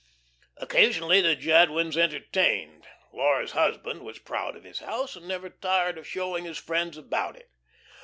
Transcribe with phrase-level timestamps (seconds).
[0.57, 2.87] '"Occasionally the Jadwins entertained.
[3.13, 7.35] Laura's husband was proud of his house, and never tired of showing his friends about
[7.35, 7.51] it.